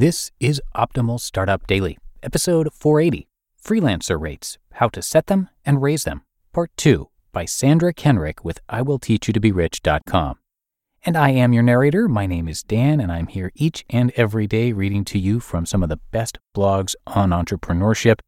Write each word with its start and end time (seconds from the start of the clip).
This 0.00 0.30
is 0.40 0.62
Optimal 0.74 1.20
Startup 1.20 1.66
Daily, 1.66 1.98
episode 2.22 2.72
480 2.72 3.28
Freelancer 3.62 4.18
Rates 4.18 4.56
How 4.72 4.88
to 4.88 5.02
Set 5.02 5.26
Them 5.26 5.50
and 5.66 5.82
Raise 5.82 6.04
Them, 6.04 6.22
Part 6.54 6.70
2 6.78 7.10
by 7.32 7.44
Sandra 7.44 7.92
Kenrick 7.92 8.42
with 8.42 8.66
IWillTeachYouToBeRich.com. 8.70 10.38
And 11.04 11.16
I 11.18 11.32
am 11.32 11.52
your 11.52 11.62
narrator. 11.62 12.08
My 12.08 12.24
name 12.24 12.48
is 12.48 12.62
Dan, 12.62 12.98
and 12.98 13.12
I'm 13.12 13.26
here 13.26 13.52
each 13.54 13.84
and 13.90 14.10
every 14.16 14.46
day 14.46 14.72
reading 14.72 15.04
to 15.04 15.18
you 15.18 15.38
from 15.38 15.66
some 15.66 15.82
of 15.82 15.90
the 15.90 16.00
best 16.10 16.38
blogs 16.56 16.94
on 17.06 17.28
entrepreneurship. 17.28 18.20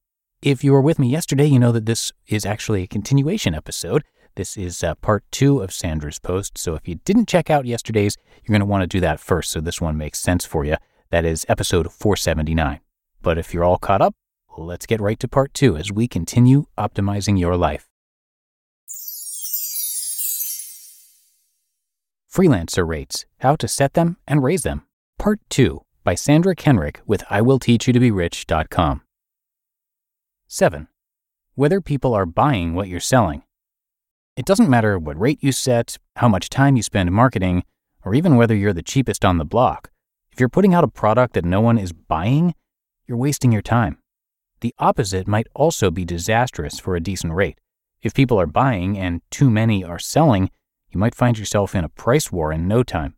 If 0.42 0.62
you 0.62 0.72
were 0.72 0.82
with 0.82 0.98
me 0.98 1.08
yesterday, 1.08 1.46
you 1.46 1.58
know 1.58 1.72
that 1.72 1.86
this 1.86 2.12
is 2.28 2.44
actually 2.44 2.82
a 2.82 2.86
continuation 2.86 3.54
episode. 3.54 4.04
This 4.34 4.58
is 4.58 4.84
uh, 4.84 4.96
part 4.96 5.24
two 5.30 5.60
of 5.60 5.72
Sandra's 5.72 6.18
post. 6.18 6.58
So 6.58 6.74
if 6.74 6.86
you 6.86 6.96
didn't 7.06 7.30
check 7.30 7.48
out 7.48 7.64
yesterday's, 7.64 8.18
you're 8.44 8.52
going 8.52 8.60
to 8.60 8.70
want 8.70 8.82
to 8.82 8.86
do 8.86 9.00
that 9.00 9.20
first 9.20 9.50
so 9.50 9.62
this 9.62 9.80
one 9.80 9.96
makes 9.96 10.18
sense 10.18 10.44
for 10.44 10.66
you. 10.66 10.76
That 11.12 11.26
is 11.26 11.44
episode 11.46 11.92
479. 11.92 12.80
But 13.20 13.36
if 13.36 13.52
you're 13.52 13.64
all 13.64 13.76
caught 13.76 14.00
up, 14.00 14.14
let's 14.56 14.86
get 14.86 14.98
right 14.98 15.20
to 15.20 15.28
part 15.28 15.52
two 15.52 15.76
as 15.76 15.92
we 15.92 16.08
continue 16.08 16.64
optimizing 16.78 17.38
your 17.38 17.54
life. 17.54 17.86
Freelancer 22.34 22.88
Rates 22.88 23.26
How 23.40 23.56
to 23.56 23.68
Set 23.68 23.92
Them 23.92 24.16
and 24.26 24.42
Raise 24.42 24.62
Them, 24.62 24.86
Part 25.18 25.40
2 25.50 25.84
by 26.02 26.14
Sandra 26.14 26.56
Kenrick 26.56 27.00
with 27.06 27.20
IWillTeachYouToBeRich.com. 27.24 29.02
7. 30.48 30.88
Whether 31.54 31.82
people 31.82 32.14
are 32.14 32.24
buying 32.24 32.72
what 32.72 32.88
you're 32.88 33.00
selling. 33.00 33.42
It 34.34 34.46
doesn't 34.46 34.70
matter 34.70 34.98
what 34.98 35.20
rate 35.20 35.40
you 35.42 35.52
set, 35.52 35.98
how 36.16 36.28
much 36.28 36.48
time 36.48 36.76
you 36.76 36.82
spend 36.82 37.12
marketing, 37.12 37.64
or 38.02 38.14
even 38.14 38.36
whether 38.36 38.54
you're 38.54 38.72
the 38.72 38.82
cheapest 38.82 39.26
on 39.26 39.36
the 39.36 39.44
block. 39.44 39.91
If 40.32 40.40
you're 40.40 40.48
putting 40.48 40.72
out 40.72 40.82
a 40.82 40.88
product 40.88 41.34
that 41.34 41.44
no 41.44 41.60
one 41.60 41.76
is 41.76 41.92
buying, 41.92 42.54
you're 43.06 43.18
wasting 43.18 43.52
your 43.52 43.60
time. 43.60 43.98
The 44.60 44.74
opposite 44.78 45.28
might 45.28 45.46
also 45.54 45.90
be 45.90 46.06
disastrous 46.06 46.80
for 46.80 46.96
a 46.96 47.00
decent 47.00 47.34
rate. 47.34 47.58
If 48.00 48.14
people 48.14 48.40
are 48.40 48.46
buying 48.46 48.96
and 48.96 49.20
too 49.30 49.50
many 49.50 49.84
are 49.84 49.98
selling, 49.98 50.50
you 50.90 50.98
might 50.98 51.14
find 51.14 51.38
yourself 51.38 51.74
in 51.74 51.84
a 51.84 51.90
price 51.90 52.32
war 52.32 52.50
in 52.50 52.66
no 52.66 52.82
time. 52.82 53.14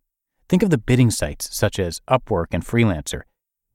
Think 0.49 0.65
of 0.65 0.71
the 0.71 0.79
bidding 0.79 1.11
sites 1.11 1.55
such 1.55 1.79
as 1.79 2.01
Upwork 2.11 2.47
and 2.51 2.65
Freelancer. 2.65 3.23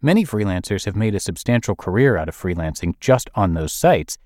Many 0.01 0.25
freelancers 0.25 0.85
have 0.85 0.95
made 0.95 1.15
a 1.15 1.19
substantial 1.19 1.75
career 1.75 2.17
out 2.17 2.27
of 2.27 2.35
freelancing 2.35 2.99
just 2.99 3.29
on 3.35 3.53
those 3.53 3.71
sites, 3.71 4.17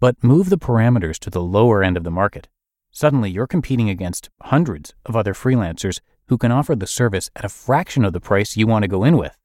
but 0.00 0.22
move 0.22 0.50
the 0.50 0.58
parameters 0.58 1.18
to 1.20 1.30
the 1.30 1.42
lower 1.42 1.82
end 1.82 1.96
of 1.96 2.04
the 2.04 2.10
market. 2.10 2.48
Suddenly, 2.90 3.30
you're 3.30 3.46
competing 3.46 3.88
against 3.88 4.28
hundreds 4.42 4.94
of 5.06 5.16
other 5.16 5.32
freelancers 5.32 6.00
who 6.30 6.38
can 6.38 6.52
offer 6.52 6.76
the 6.76 6.86
service 6.86 7.28
at 7.34 7.44
a 7.44 7.48
fraction 7.48 8.04
of 8.04 8.12
the 8.12 8.20
price 8.20 8.56
you 8.56 8.64
want 8.64 8.84
to 8.84 8.88
go 8.88 9.02
in 9.02 9.16
with. 9.16 9.36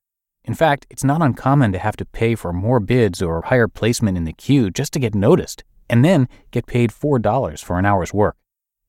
In 0.43 0.53
fact, 0.53 0.85
it's 0.91 1.03
not 1.03 1.21
uncommon 1.21 1.71
to 1.71 1.79
have 1.79 1.97
to 1.97 2.05
pay 2.05 2.35
for 2.35 2.53
more 2.53 2.79
bids 2.79 3.23
or 3.23 3.41
higher 3.41 3.67
placement 3.67 4.17
in 4.17 4.25
the 4.25 4.33
queue 4.33 4.69
just 4.69 4.93
to 4.93 4.99
get 4.99 5.15
noticed, 5.15 5.63
and 5.89 6.05
then 6.05 6.29
get 6.51 6.67
paid 6.67 6.91
$4 6.91 7.63
for 7.63 7.79
an 7.79 7.85
hour's 7.87 8.13
work. 8.13 8.37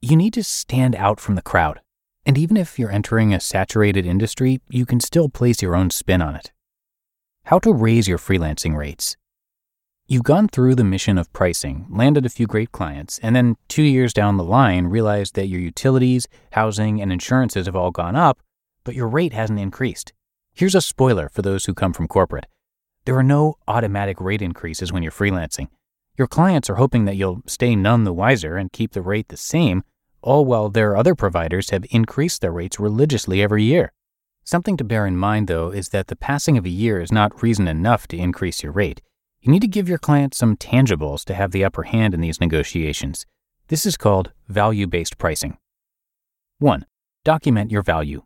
You 0.03 0.15
need 0.15 0.35
to 0.35 0.45
stand 0.45 0.95
out 0.95 1.19
from 1.21 1.37
the 1.37 1.43
crowd. 1.43 1.81
And 2.27 2.37
even 2.37 2.59
if 2.59 2.79
you're 2.79 2.93
entering 2.93 3.33
a 3.33 3.41
saturated 3.41 4.05
industry, 4.05 4.61
you 4.69 4.85
can 4.85 5.01
still 5.01 5.31
place 5.31 5.63
your 5.63 5.75
own 5.75 5.89
spin 5.89 6.21
on 6.21 6.37
it. 6.37 6.53
How 7.45 7.59
to 7.61 7.73
raise 7.73 8.07
your 8.07 8.19
freelancing 8.19 8.77
rates. 8.77 9.17
You've 10.09 10.23
gone 10.23 10.47
through 10.47 10.77
the 10.77 10.85
mission 10.85 11.19
of 11.19 11.33
pricing, 11.33 11.85
landed 11.91 12.25
a 12.25 12.29
few 12.29 12.47
great 12.47 12.71
clients, 12.71 13.19
and 13.25 13.35
then 13.35 13.57
two 13.67 13.83
years 13.83 14.13
down 14.13 14.37
the 14.37 14.45
line 14.45 14.87
realized 14.87 15.35
that 15.35 15.49
your 15.49 15.61
utilities, 15.61 16.29
housing, 16.53 17.03
and 17.03 17.13
insurances 17.13 17.67
have 17.67 17.75
all 17.75 17.91
gone 17.91 18.15
up, 18.15 18.39
but 18.85 18.95
your 18.95 19.09
rate 19.09 19.33
hasn't 19.33 19.59
increased. 19.59 20.13
Here's 20.55 20.77
a 20.77 20.81
spoiler 20.81 21.29
for 21.29 21.43
those 21.43 21.65
who 21.65 21.75
come 21.75 21.93
from 21.93 22.07
corporate 22.07 22.47
there 23.05 23.17
are 23.17 23.25
no 23.25 23.57
automatic 23.67 24.21
rate 24.21 24.43
increases 24.43 24.93
when 24.93 25.03
you're 25.03 25.11
freelancing. 25.11 25.69
Your 26.17 26.29
clients 26.29 26.71
are 26.71 26.77
hoping 26.77 27.05
that 27.07 27.17
you'll 27.17 27.43
stay 27.47 27.75
none 27.75 28.05
the 28.05 28.13
wiser 28.13 28.57
and 28.57 28.71
keep 28.71 28.93
the 28.93 29.03
rate 29.03 29.29
the 29.29 29.37
same, 29.37 29.83
all 30.23 30.45
while 30.45 30.69
their 30.69 30.97
other 30.97 31.17
providers 31.17 31.71
have 31.71 31.85
increased 31.91 32.43
their 32.43 32.53
rates 32.53 32.79
religiously 32.79 33.43
every 33.43 33.65
year. 33.65 33.93
Something 34.45 34.77
to 34.77 34.85
bear 34.85 35.05
in 35.05 35.17
mind, 35.17 35.49
though, 35.49 35.71
is 35.71 35.89
that 35.89 36.07
the 36.07 36.17
passing 36.17 36.57
of 36.57 36.65
a 36.65 36.69
year 36.69 37.01
is 37.01 37.11
not 37.11 37.43
reason 37.43 37.67
enough 37.67 38.07
to 38.09 38.17
increase 38.17 38.63
your 38.63 38.73
rate. 38.73 39.03
You 39.47 39.53
need 39.53 39.63
to 39.63 39.69
give 39.69 39.89
your 39.89 39.99
client 39.99 40.35
some 40.35 40.57
tangibles 40.57 41.25
to 41.27 41.35
have 41.35 41.53
the 41.53 41.63
upper 41.63 41.85
hand 41.85 42.15
in 42.15 42.21
these 42.21 42.41
negotiations. 42.41 43.27
This 43.69 43.87
is 43.87 43.97
called 43.97 44.33
value 44.49 44.89
based 44.89 45.19
pricing. 45.19 45.57
1. 46.59 46.85
Document 47.25 47.71
your 47.71 47.83
value. 47.83 48.25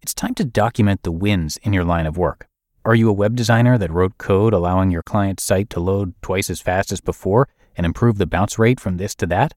It's 0.00 0.14
time 0.14 0.34
to 0.36 0.44
document 0.46 1.02
the 1.02 1.12
wins 1.12 1.58
in 1.58 1.74
your 1.74 1.84
line 1.84 2.06
of 2.06 2.16
work. 2.16 2.48
Are 2.86 2.94
you 2.94 3.10
a 3.10 3.12
web 3.12 3.36
designer 3.36 3.76
that 3.76 3.90
wrote 3.90 4.16
code 4.16 4.54
allowing 4.54 4.90
your 4.90 5.02
client's 5.02 5.42
site 5.42 5.68
to 5.70 5.80
load 5.80 6.14
twice 6.22 6.48
as 6.48 6.62
fast 6.62 6.90
as 6.90 7.02
before 7.02 7.46
and 7.76 7.84
improve 7.84 8.16
the 8.16 8.24
bounce 8.24 8.58
rate 8.58 8.80
from 8.80 8.96
this 8.96 9.14
to 9.16 9.26
that? 9.26 9.52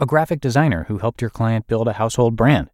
A 0.00 0.06
graphic 0.06 0.40
designer 0.40 0.86
who 0.88 0.98
helped 0.98 1.20
your 1.20 1.30
client 1.30 1.68
build 1.68 1.86
a 1.86 1.92
household 2.02 2.34
brand. 2.34 2.70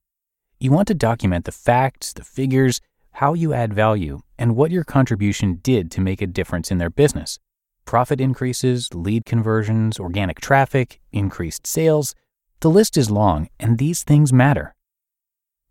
You 0.59 0.71
want 0.71 0.89
to 0.89 0.95
document 0.95 1.45
the 1.45 1.53
facts, 1.53 2.15
the 2.15 2.25
figures, 2.25 2.81
how 3.13 3.35
you 3.35 3.53
add 3.53 3.73
value, 3.73 4.21
and 4.39 4.57
what 4.57 4.71
your 4.71 4.85
contribution 4.85 5.61
did 5.63 5.91
to 5.93 6.01
make 6.01 6.21
a 6.21 6.27
difference 6.27 6.71
in 6.71 6.79
their 6.79 6.91
business. 6.91 7.39
Profit 7.85 8.21
increases, 8.21 8.93
lead 8.95 9.25
conversions, 9.25 9.99
organic 9.99 10.41
traffic, 10.41 11.01
increased 11.13 11.67
sales. 11.67 12.15
The 12.61 12.71
list 12.71 12.97
is 12.97 13.11
long, 13.11 13.49
and 13.59 13.79
these 13.79 14.03
things 14.03 14.33
matter. 14.33 14.75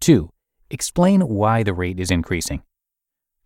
2. 0.02 0.29
Explain 0.69 1.22
why 1.22 1.63
the 1.63 1.74
rate 1.74 2.00
is 2.00 2.12
increasing. 2.12 2.63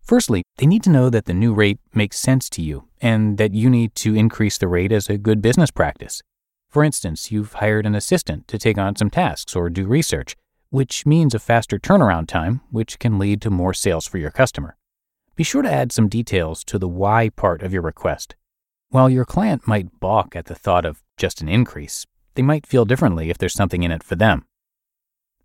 Firstly, 0.02 0.44
they 0.58 0.66
need 0.66 0.84
to 0.84 0.90
know 0.90 1.10
that 1.10 1.24
the 1.24 1.34
new 1.34 1.52
rate 1.52 1.80
makes 1.92 2.18
sense 2.18 2.48
to 2.50 2.62
you 2.62 2.88
and 3.00 3.38
that 3.38 3.54
you 3.54 3.68
need 3.68 3.94
to 3.96 4.14
increase 4.14 4.56
the 4.56 4.68
rate 4.68 4.92
as 4.92 5.08
a 5.08 5.18
good 5.18 5.42
business 5.42 5.72
practice. 5.72 6.22
For 6.70 6.84
instance, 6.84 7.32
you've 7.32 7.54
hired 7.54 7.86
an 7.86 7.94
assistant 7.94 8.46
to 8.48 8.58
take 8.58 8.78
on 8.78 8.94
some 8.94 9.10
tasks 9.10 9.56
or 9.56 9.68
do 9.68 9.86
research, 9.86 10.36
which 10.70 11.06
means 11.06 11.34
a 11.34 11.38
faster 11.38 11.78
turnaround 11.78 12.26
time, 12.26 12.60
which 12.70 12.98
can 12.98 13.18
lead 13.18 13.40
to 13.42 13.50
more 13.50 13.74
sales 13.74 14.06
for 14.06 14.18
your 14.18 14.30
customer. 14.30 14.76
Be 15.36 15.44
sure 15.44 15.62
to 15.62 15.72
add 15.72 15.92
some 15.92 16.08
details 16.08 16.64
to 16.64 16.78
the 16.78 16.88
why 16.88 17.28
part 17.28 17.62
of 17.62 17.72
your 17.72 17.82
request. 17.82 18.34
While 18.88 19.10
your 19.10 19.24
client 19.24 19.66
might 19.66 20.00
balk 20.00 20.34
at 20.34 20.46
the 20.46 20.54
thought 20.54 20.84
of 20.84 21.02
just 21.16 21.40
an 21.40 21.48
increase, 21.48 22.06
they 22.34 22.42
might 22.42 22.66
feel 22.66 22.84
differently 22.84 23.30
if 23.30 23.38
there's 23.38 23.54
something 23.54 23.82
in 23.82 23.90
it 23.90 24.02
for 24.02 24.16
them. 24.16 24.46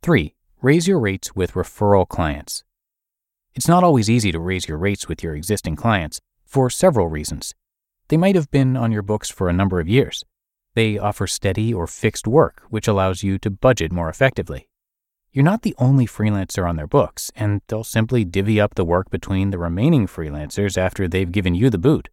3. 0.01 0.33
Raise 0.62 0.88
your 0.88 1.00
rates 1.00 1.35
with 1.35 1.53
referral 1.53 2.07
clients. 2.07 2.63
It's 3.53 3.68
not 3.68 3.83
always 3.83 4.09
easy 4.09 4.31
to 4.31 4.39
raise 4.39 4.68
your 4.68 4.77
rates 4.77 5.07
with 5.07 5.21
your 5.21 5.35
existing 5.35 5.75
clients 5.75 6.21
for 6.45 6.69
several 6.69 7.07
reasons. 7.07 7.53
They 8.07 8.18
might 8.18 8.35
have 8.35 8.50
been 8.51 8.77
on 8.77 8.91
your 8.91 9.01
books 9.01 9.29
for 9.29 9.50
a 9.50 9.53
number 9.53 9.79
of 9.79 9.89
years. 9.89 10.23
They 10.73 10.97
offer 10.97 11.27
steady 11.27 11.73
or 11.73 11.88
fixed 11.88 12.27
work, 12.27 12.63
which 12.69 12.88
allows 12.88 13.23
you 13.23 13.38
to 13.39 13.50
budget 13.50 13.91
more 13.91 14.09
effectively. 14.09 14.69
You're 15.33 15.45
not 15.45 15.62
the 15.62 15.75
only 15.78 16.06
freelancer 16.06 16.68
on 16.68 16.75
their 16.75 16.88
books, 16.88 17.31
and 17.38 17.62
they'll 17.68 17.86
simply 17.86 18.25
divvy 18.25 18.60
up 18.60 18.75
the 18.75 18.83
work 18.83 19.10
between 19.10 19.51
the 19.51 19.57
remaining 19.57 20.06
freelancers 20.06 20.78
after 20.78 21.07
they've 21.07 21.31
given 21.31 21.56
you 21.56 21.69
the 21.69 21.78
boot. 21.78 22.10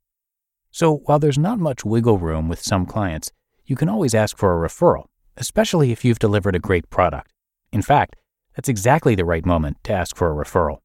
So, 0.70 0.99
while 0.99 1.19
there's 1.19 1.38
not 1.38 1.59
much 1.59 1.85
wiggle 1.85 2.19
room 2.19 2.49
with 2.49 2.62
some 2.62 2.87
clients, 2.87 3.32
you 3.67 3.75
can 3.75 3.88
always 3.88 4.15
ask 4.15 4.38
for 4.38 4.55
a 4.55 4.69
referral, 4.69 5.06
especially 5.37 5.91
if 5.91 6.05
you've 6.05 6.20
delivered 6.20 6.55
a 6.55 6.61
great 6.61 6.91
product. 6.91 7.32
In 7.73 7.82
fact, 7.82 8.15
that's 8.55 8.69
exactly 8.69 9.17
the 9.17 9.25
right 9.25 9.44
moment 9.44 9.79
to 9.85 9.93
ask 9.93 10.15
for 10.15 10.31
a 10.31 10.44
referral. 10.44 10.79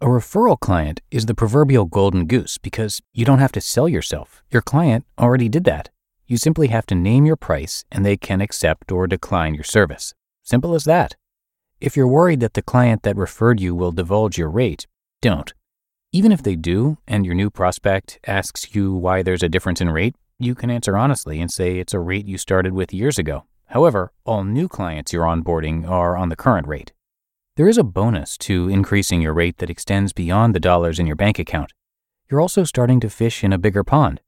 A 0.00 0.06
referral 0.06 0.60
client 0.60 1.00
is 1.10 1.26
the 1.26 1.34
proverbial 1.34 1.86
golden 1.86 2.26
goose 2.26 2.58
because 2.58 3.00
you 3.12 3.24
don't 3.24 3.40
have 3.40 3.52
to 3.52 3.60
sell 3.60 3.88
yourself. 3.88 4.44
Your 4.52 4.62
client 4.62 5.04
already 5.18 5.48
did 5.48 5.64
that. 5.64 5.88
You 6.28 6.36
simply 6.36 6.68
have 6.68 6.86
to 6.86 6.94
name 6.94 7.26
your 7.26 7.36
price 7.36 7.84
and 7.90 8.06
they 8.06 8.16
can 8.16 8.40
accept 8.40 8.92
or 8.92 9.08
decline 9.08 9.54
your 9.54 9.64
service. 9.64 10.14
Simple 10.44 10.74
as 10.74 10.84
that. 10.84 11.16
If 11.86 11.96
you're 11.96 12.08
worried 12.08 12.40
that 12.40 12.54
the 12.54 12.62
client 12.62 13.04
that 13.04 13.16
referred 13.16 13.60
you 13.60 13.72
will 13.72 13.92
divulge 13.92 14.36
your 14.36 14.50
rate, 14.50 14.88
don't. 15.22 15.54
Even 16.10 16.32
if 16.32 16.42
they 16.42 16.56
do, 16.56 16.98
and 17.06 17.24
your 17.24 17.36
new 17.36 17.48
prospect 17.48 18.18
asks 18.26 18.74
you 18.74 18.92
why 18.92 19.22
there's 19.22 19.44
a 19.44 19.48
difference 19.48 19.80
in 19.80 19.90
rate, 19.90 20.16
you 20.36 20.56
can 20.56 20.68
answer 20.68 20.96
honestly 20.96 21.40
and 21.40 21.48
say 21.48 21.78
it's 21.78 21.94
a 21.94 22.00
rate 22.00 22.26
you 22.26 22.38
started 22.38 22.72
with 22.72 22.92
years 22.92 23.20
ago. 23.20 23.44
However, 23.66 24.10
all 24.24 24.42
new 24.42 24.66
clients 24.66 25.12
you're 25.12 25.26
onboarding 25.26 25.88
are 25.88 26.16
on 26.16 26.28
the 26.28 26.34
current 26.34 26.66
rate. 26.66 26.92
There 27.54 27.68
is 27.68 27.78
a 27.78 27.84
bonus 27.84 28.36
to 28.38 28.68
increasing 28.68 29.22
your 29.22 29.32
rate 29.32 29.58
that 29.58 29.70
extends 29.70 30.12
beyond 30.12 30.56
the 30.56 30.66
dollars 30.68 30.98
in 30.98 31.06
your 31.06 31.14
bank 31.14 31.38
account. 31.38 31.72
You're 32.28 32.40
also 32.40 32.64
starting 32.64 32.98
to 32.98 33.08
fish 33.08 33.44
in 33.44 33.52
a 33.52 33.58
bigger 33.58 33.84
pond. 33.84 34.20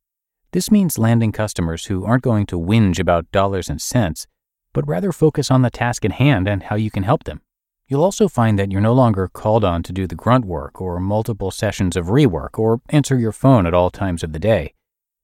This 0.52 0.70
means 0.70 0.96
landing 0.96 1.32
customers 1.32 1.86
who 1.86 2.04
aren't 2.04 2.22
going 2.22 2.46
to 2.46 2.60
whinge 2.60 3.00
about 3.00 3.32
dollars 3.32 3.68
and 3.68 3.82
cents, 3.82 4.28
but 4.72 4.86
rather 4.86 5.10
focus 5.10 5.50
on 5.50 5.62
the 5.62 5.70
task 5.70 6.04
at 6.04 6.12
hand 6.12 6.46
and 6.46 6.62
how 6.62 6.76
you 6.76 6.92
can 6.92 7.02
help 7.02 7.24
them. 7.24 7.40
You'll 7.88 8.04
also 8.04 8.28
find 8.28 8.58
that 8.58 8.70
you're 8.70 8.80
no 8.80 8.92
longer 8.92 9.28
called 9.28 9.64
on 9.64 9.82
to 9.84 9.92
do 9.92 10.06
the 10.06 10.14
grunt 10.14 10.44
work 10.44 10.80
or 10.80 11.00
multiple 11.00 11.50
sessions 11.50 11.96
of 11.96 12.06
rework 12.06 12.58
or 12.58 12.80
answer 12.90 13.18
your 13.18 13.32
phone 13.32 13.66
at 13.66 13.74
all 13.74 13.90
times 13.90 14.22
of 14.22 14.32
the 14.32 14.38
day. 14.38 14.74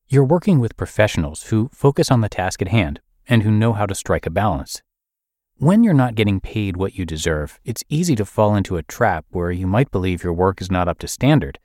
You're 0.08 0.24
working 0.24 0.58
with 0.58 0.76
professionals 0.76 1.44
who 1.44 1.68
focus 1.72 2.10
on 2.10 2.20
the 2.20 2.28
task 2.28 2.62
at 2.62 2.68
hand 2.68 3.00
and 3.28 3.42
who 3.42 3.50
know 3.50 3.74
how 3.74 3.86
to 3.86 3.94
strike 3.94 4.26
a 4.26 4.30
balance. 4.30 4.82
When 5.58 5.84
you're 5.84 5.94
not 5.94 6.14
getting 6.14 6.40
paid 6.40 6.76
what 6.76 6.96
you 6.96 7.04
deserve, 7.04 7.60
it's 7.64 7.84
easy 7.88 8.16
to 8.16 8.24
fall 8.24 8.56
into 8.56 8.76
a 8.76 8.82
trap 8.82 9.26
where 9.30 9.52
you 9.52 9.66
might 9.66 9.90
believe 9.90 10.24
your 10.24 10.32
work 10.32 10.60
is 10.60 10.70
not 10.70 10.88
up 10.88 10.98
to 10.98 11.08
standard 11.08 11.58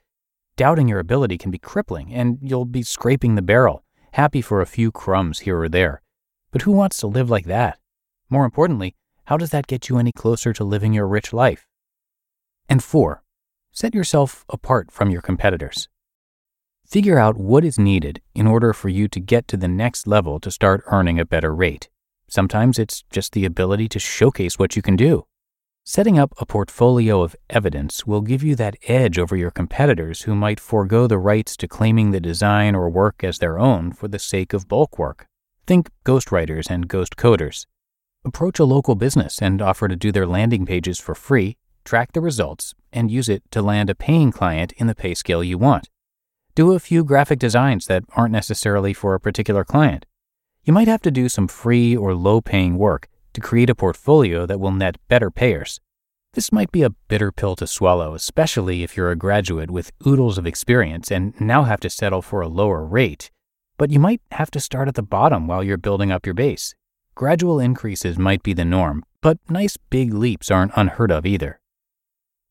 Doubting 0.60 0.90
your 0.90 1.00
ability 1.00 1.38
can 1.38 1.51
be 1.51 1.57
crippling, 1.57 2.13
and 2.13 2.38
you'll 2.42 2.66
be 2.66 2.84
scraping 2.84 3.36
the 3.36 3.42
barrel, 3.42 3.86
happy 4.12 4.42
for 4.42 4.60
a 4.60 4.66
few 4.66 4.92
crumbs 4.92 5.40
here 5.40 5.57
or 5.57 5.69
there. 5.69 6.01
But 6.51 6.63
who 6.63 6.74
wants 6.74 6.98
to 6.98 7.07
live 7.07 7.30
like 7.30 7.46
that? 7.46 7.80
More 8.30 8.44
importantly, 8.44 8.94
how 9.29 9.37
does 9.37 9.51
that 9.51 9.67
get 9.67 9.89
you 9.89 9.99
any 9.99 10.11
closer 10.11 10.53
to 10.53 10.63
living 10.63 10.91
your 10.91 11.07
rich 11.07 11.31
life? 11.31 11.67
And 12.67 12.83
four, 12.83 13.21
set 13.71 13.93
yourself 13.93 14.43
apart 14.49 14.89
from 14.89 15.11
your 15.11 15.21
competitors. 15.21 15.87
Figure 16.87 17.19
out 17.19 17.37
what 17.37 17.63
is 17.63 17.77
needed 17.77 18.23
in 18.33 18.47
order 18.47 18.73
for 18.73 18.89
you 18.89 19.07
to 19.09 19.19
get 19.19 19.47
to 19.49 19.55
the 19.55 19.67
next 19.67 20.07
level 20.07 20.39
to 20.39 20.49
start 20.49 20.81
earning 20.87 21.19
a 21.19 21.25
better 21.25 21.53
rate. 21.53 21.89
Sometimes 22.27 22.79
it's 22.79 23.03
just 23.11 23.33
the 23.33 23.45
ability 23.45 23.87
to 23.89 23.99
showcase 23.99 24.57
what 24.57 24.75
you 24.75 24.81
can 24.81 24.95
do. 24.95 25.27
Setting 25.83 26.17
up 26.17 26.33
a 26.39 26.45
portfolio 26.47 27.21
of 27.21 27.35
evidence 27.51 28.07
will 28.07 28.21
give 28.21 28.41
you 28.41 28.55
that 28.55 28.77
edge 28.87 29.19
over 29.19 29.35
your 29.35 29.51
competitors 29.51 30.23
who 30.23 30.33
might 30.33 30.59
forego 30.59 31.05
the 31.05 31.19
rights 31.19 31.55
to 31.57 31.67
claiming 31.67 32.09
the 32.09 32.19
design 32.19 32.73
or 32.73 32.89
work 32.89 33.23
as 33.23 33.37
their 33.37 33.59
own 33.59 33.91
for 33.91 34.07
the 34.07 34.17
sake 34.17 34.53
of 34.53 34.67
bulk 34.67 34.97
work. 34.97 35.27
Think 35.67 35.91
ghostwriters 36.03 36.67
and 36.71 36.87
ghost 36.87 37.15
coders. 37.15 37.67
Approach 38.25 38.60
a 38.60 38.66
local 38.66 38.95
business 38.95 39.42
and 39.42 39.62
offer 39.62 39.88
to 39.88 39.95
do 39.95 40.12
their 40.12 40.27
landing 40.27 40.66
pages 40.66 41.00
for 41.00 41.16
free, 41.16 41.56
track 41.86 42.12
the 42.12 42.19
results, 42.19 42.75
and 42.92 43.10
use 43.10 43.30
it 43.30 43.44
to 43.51 43.62
land 43.62 43.89
a 43.89 43.95
paying 43.95 44.30
client 44.30 44.74
in 44.74 44.88
the 44.88 44.95
pay 44.95 45.13
scale 45.13 45.42
you 45.42 45.57
want. 45.57 45.89
Do 46.54 46.74
a 46.74 46.80
few 46.80 47.06
graphic 47.06 47.39
designs 47.39 47.86
that 47.86 48.04
aren't 48.18 48.33
necessarily 48.33 48.94
for 48.94 49.13
a 49.13 49.21
particular 49.21 49.63
client. 49.63 50.06
You 50.66 50.74
might 50.74 50.89
have 50.89 51.01
to 51.04 51.12
do 51.12 51.30
some 51.30 51.48
free 51.48 51.95
or 51.95 52.13
low 52.13 52.42
paying 52.42 52.77
work 52.77 53.07
to 53.31 53.39
create 53.39 53.69
a 53.69 53.75
portfolio 53.75 54.45
that 54.45 54.60
will 54.60 54.72
net 54.72 54.98
better 55.07 55.31
payers. 55.31 55.80
This 56.33 56.51
might 56.51 56.74
be 56.74 56.83
a 56.83 56.89
bitter 56.89 57.31
pill 57.31 57.56
to 57.56 57.65
swallow, 57.65 58.15
especially 58.15 58.83
if 58.83 58.98
you're 58.98 59.12
a 59.12 59.15
graduate 59.15 59.72
with 59.72 59.94
oodles 60.06 60.38
of 60.38 60.45
experience 60.45 61.10
and 61.10 61.39
now 61.39 61.63
have 61.63 61.80
to 61.80 61.89
settle 61.89 62.22
for 62.22 62.42
a 62.42 62.50
lower 62.50 62.83
rate. 62.83 63.31
But 63.77 63.92
you 63.92 64.00
might 64.00 64.22
have 64.33 64.51
to 64.51 64.60
start 64.60 64.89
at 64.89 64.95
the 64.95 65.01
bottom 65.01 65.48
while 65.48 65.63
you're 65.63 65.77
building 65.77 66.12
up 66.12 66.25
your 66.25 66.36
base. 66.36 66.75
Gradual 67.19 67.60
increases 67.60 68.18
might 68.18 68.44
be 68.44 68.54
the 68.54 68.63
norm, 68.63 69.04
but 69.21 69.39
nice 69.50 69.75
big 69.75 70.13
leaps 70.13 70.50
aren't 70.50 70.71
unheard 70.77 71.12
of 71.12 71.25
either. 71.25 71.60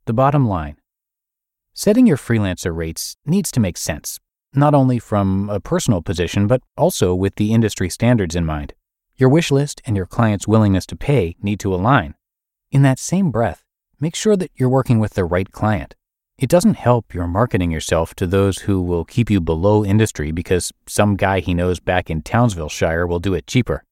The 0.04 0.12
bottom 0.12 0.46
line 0.46 0.76
setting 1.72 2.06
your 2.06 2.18
freelancer 2.18 2.76
rates 2.76 3.16
needs 3.24 3.50
to 3.52 3.60
make 3.60 3.78
sense, 3.78 4.18
not 4.52 4.74
only 4.74 4.98
from 4.98 5.48
a 5.48 5.58
personal 5.58 6.02
position, 6.02 6.46
but 6.46 6.60
also 6.76 7.14
with 7.14 7.36
the 7.36 7.54
industry 7.54 7.88
standards 7.88 8.36
in 8.36 8.44
mind. 8.44 8.74
Your 9.16 9.30
wish 9.30 9.50
list 9.50 9.80
and 9.86 9.96
your 9.96 10.04
client's 10.04 10.46
willingness 10.46 10.84
to 10.88 10.96
pay 10.96 11.34
need 11.40 11.60
to 11.60 11.74
align. 11.74 12.14
In 12.70 12.82
that 12.82 12.98
same 12.98 13.30
breath, 13.30 13.64
make 13.98 14.14
sure 14.14 14.36
that 14.36 14.50
you're 14.54 14.68
working 14.68 14.98
with 14.98 15.14
the 15.14 15.24
right 15.24 15.50
client. 15.50 15.94
It 16.36 16.50
doesn't 16.50 16.74
help 16.74 17.14
you're 17.14 17.26
marketing 17.26 17.70
yourself 17.70 18.14
to 18.16 18.26
those 18.26 18.58
who 18.58 18.82
will 18.82 19.06
keep 19.06 19.30
you 19.30 19.40
below 19.40 19.82
industry 19.82 20.30
because 20.30 20.72
some 20.86 21.16
guy 21.16 21.40
he 21.40 21.54
knows 21.54 21.80
back 21.80 22.10
in 22.10 22.20
Townsville 22.20 22.68
Shire 22.68 23.06
will 23.06 23.18
do 23.18 23.32
it 23.32 23.46
cheaper. 23.46 23.82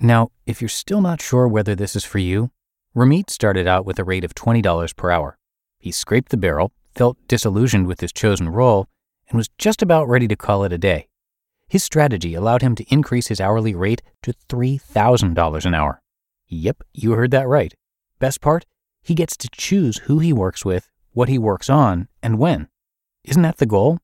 Now, 0.00 0.30
if 0.46 0.60
you're 0.60 0.68
still 0.68 1.00
not 1.00 1.22
sure 1.22 1.48
whether 1.48 1.74
this 1.74 1.96
is 1.96 2.04
for 2.04 2.18
you, 2.18 2.50
Ramit 2.94 3.30
started 3.30 3.66
out 3.66 3.86
with 3.86 3.98
a 3.98 4.04
rate 4.04 4.24
of 4.24 4.34
$20 4.34 4.96
per 4.96 5.10
hour. 5.10 5.38
He 5.78 5.90
scraped 5.90 6.30
the 6.30 6.36
barrel, 6.36 6.72
felt 6.94 7.18
disillusioned 7.28 7.86
with 7.86 8.00
his 8.00 8.12
chosen 8.12 8.48
role, 8.48 8.88
and 9.28 9.36
was 9.36 9.50
just 9.58 9.82
about 9.82 10.08
ready 10.08 10.28
to 10.28 10.36
call 10.36 10.64
it 10.64 10.72
a 10.72 10.78
day. 10.78 11.08
His 11.68 11.82
strategy 11.82 12.34
allowed 12.34 12.62
him 12.62 12.74
to 12.76 12.84
increase 12.92 13.28
his 13.28 13.40
hourly 13.40 13.74
rate 13.74 14.02
to 14.22 14.34
$3,000 14.48 15.64
an 15.64 15.74
hour. 15.74 16.02
Yep, 16.48 16.82
you 16.92 17.12
heard 17.12 17.30
that 17.32 17.48
right. 17.48 17.74
Best 18.18 18.40
part? 18.40 18.66
He 19.02 19.14
gets 19.14 19.36
to 19.38 19.48
choose 19.50 19.98
who 20.04 20.18
he 20.18 20.32
works 20.32 20.64
with, 20.64 20.88
what 21.12 21.28
he 21.28 21.38
works 21.38 21.68
on, 21.68 22.08
and 22.22 22.38
when. 22.38 22.68
Isn't 23.24 23.42
that 23.42 23.56
the 23.56 23.66
goal? 23.66 23.98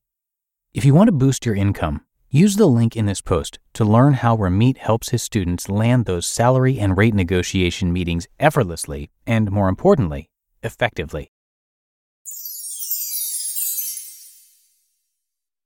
If 0.73 0.85
you 0.85 0.93
want 0.93 1.07
to 1.07 1.13
boost 1.13 1.45
your 1.45 1.55
income, 1.55 2.01
use 2.31 2.55
the 2.55 2.65
link 2.65 2.95
in 2.95 3.05
this 3.05 3.21
post 3.21 3.59
to 3.73 3.85
learn 3.85 4.13
how 4.13 4.37
Ramit 4.37 4.77
helps 4.77 5.09
his 5.09 5.21
students 5.21 5.69
land 5.69 6.05
those 6.05 6.25
salary 6.25 6.79
and 6.79 6.97
rate 6.97 7.13
negotiation 7.13 7.93
meetings 7.93 8.27
effortlessly 8.39 9.11
and, 9.27 9.51
more 9.51 9.69
importantly, 9.69 10.29
effectively. 10.63 11.31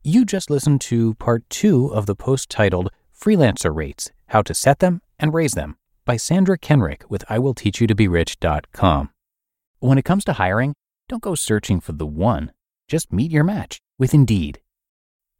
You 0.04 0.26
just 0.26 0.50
listened 0.50 0.82
to 0.82 1.16
part 1.16 1.50
two 1.50 1.88
of 1.88 2.06
the 2.06 2.16
post 2.16 2.50
titled 2.50 2.90
Freelancer 3.20 3.74
Rates 3.74 4.12
How 4.28 4.42
to 4.44 4.54
Set 4.54 4.80
Them 4.80 5.02
and 5.20 5.34
Raise 5.34 5.54
Them 5.54 5.78
by 6.06 6.18
Sandra 6.18 6.58
Kenrick 6.58 7.10
with 7.10 7.26
IWillTeachYouToBeRich.com. 7.26 9.10
When 9.80 9.98
it 9.98 10.06
comes 10.06 10.24
to 10.26 10.34
hiring, 10.34 10.76
don't 11.10 11.24
go 11.24 11.36
searching 11.36 11.80
for 11.80 11.94
the 11.94 12.06
one. 12.06 12.52
Just 12.88 13.12
meet 13.12 13.32
your 13.32 13.44
match 13.44 13.80
with 13.98 14.14
Indeed. 14.14 14.60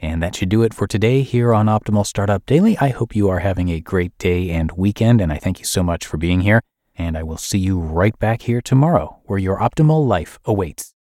And 0.00 0.22
that 0.22 0.36
should 0.36 0.48
do 0.48 0.62
it 0.62 0.74
for 0.74 0.86
today 0.86 1.22
here 1.22 1.52
on 1.52 1.66
Optimal 1.66 2.06
Startup 2.06 2.44
Daily. 2.46 2.78
I 2.78 2.88
hope 2.88 3.16
you 3.16 3.28
are 3.28 3.40
having 3.40 3.68
a 3.68 3.80
great 3.80 4.16
day 4.18 4.50
and 4.50 4.70
weekend, 4.72 5.20
and 5.20 5.32
I 5.32 5.38
thank 5.38 5.58
you 5.58 5.64
so 5.64 5.82
much 5.82 6.06
for 6.06 6.16
being 6.16 6.42
here. 6.42 6.62
And 6.96 7.16
I 7.16 7.22
will 7.22 7.36
see 7.36 7.58
you 7.58 7.78
right 7.80 8.16
back 8.18 8.42
here 8.42 8.60
tomorrow 8.60 9.20
where 9.24 9.38
your 9.38 9.58
optimal 9.58 10.06
life 10.06 10.38
awaits. 10.44 10.94